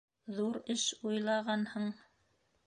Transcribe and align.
Ҙур 0.37 0.55
эш 0.75 0.85
уйлағанһың. 1.09 1.87